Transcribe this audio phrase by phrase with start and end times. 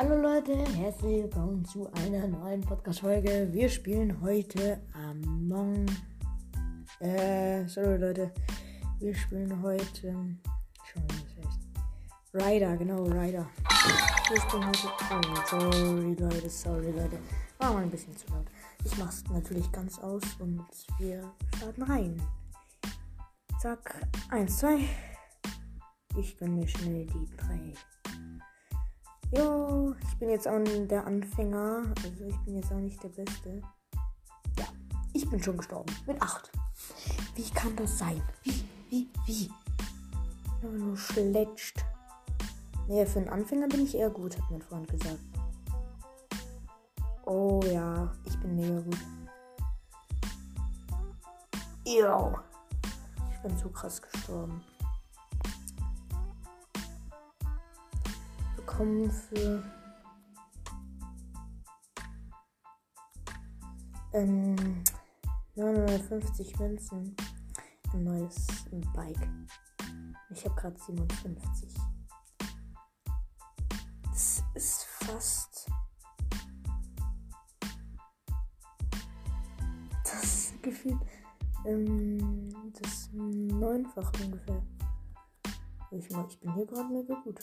[0.00, 3.48] Hallo Leute, herzlich willkommen zu einer neuen Podcast-Folge.
[3.50, 5.86] Wir spielen heute Among.
[7.00, 8.32] Äh, sorry Leute,
[9.00, 10.14] wir spielen heute.
[10.84, 11.60] Schon das heißt.
[12.32, 13.50] Ryder, genau, Ryder.
[14.28, 14.88] Wir spielen heute.
[15.10, 17.18] Oh, sorry Leute, sorry Leute.
[17.58, 18.46] War mal ein bisschen zu laut.
[18.84, 20.64] Ich mach's natürlich ganz aus und
[21.00, 22.22] wir starten rein.
[23.60, 24.78] Zack, 1, 2.
[26.16, 27.74] Ich gönn mir schnell die 3.
[29.30, 31.82] Jo, ich bin jetzt auch der Anfänger.
[32.02, 33.60] Also ich bin jetzt auch nicht der Beste.
[34.58, 34.64] Ja,
[35.12, 35.94] ich bin schon gestorben.
[36.06, 36.50] Mit 8.
[37.34, 38.22] Wie kann das sein?
[38.42, 39.50] Wie, wie, wie?
[40.62, 41.84] Aber nur schlecht.
[42.88, 45.20] Nee, für einen Anfänger bin ich eher gut, hat mein Freund gesagt.
[47.26, 48.98] Oh ja, ich bin mega gut.
[51.86, 52.38] Jo.
[53.30, 54.64] Ich bin so krass gestorben.
[58.78, 59.64] Bekommen für
[64.12, 64.84] ähm,
[65.56, 67.16] 950 Münzen
[67.92, 68.46] ein neues
[68.94, 69.28] Bike.
[70.30, 71.74] Ich habe gerade 57.
[74.04, 75.66] Das ist fast
[80.04, 81.00] das Gefühl
[81.64, 82.48] ähm,
[82.80, 84.62] das neunfach ungefähr.
[85.90, 87.40] Ich, ich bin hier gerade mega gut.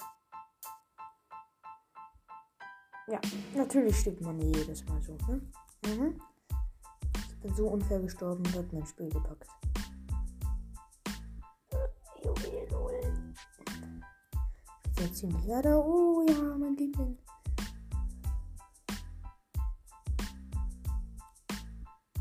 [3.08, 3.22] Ja,
[3.56, 5.42] natürlich stirbt man jedes Mal so, ne?
[5.86, 6.20] Mhm.
[7.30, 9.48] Ich bin so unfair gestorben hat mein Spiel gepackt.
[12.24, 13.36] Juwelen holen.
[14.86, 15.86] Ich bin ziemlich leider.
[15.86, 17.16] Oh ja, mein Liebling.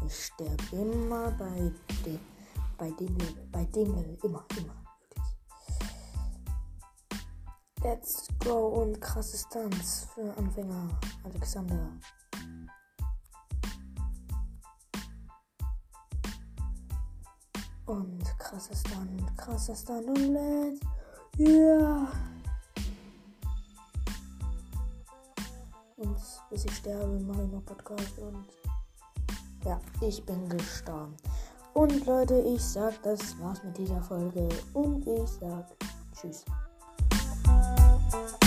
[0.06, 1.72] Ich sterbe immer bei
[2.04, 2.20] dem,
[2.76, 3.16] bei dem
[3.50, 3.86] bei dem
[4.22, 4.83] immer, immer,
[7.84, 10.88] Let's go und krasse Stunts für Anfänger,
[11.22, 11.90] Alexander.
[17.84, 20.80] Und krasser Stunt, krasser Stunt und let's,
[21.38, 22.08] yeah.
[25.98, 26.16] Und
[26.48, 28.46] bis ich sterbe, mache ich noch Podcast und
[29.66, 31.14] ja, ich bin gestorben.
[31.74, 34.48] Und Leute, ich sag, das war's mit dieser Folge.
[34.72, 35.66] Und ich sag
[36.14, 36.46] Tschüss.
[38.14, 38.43] Bye.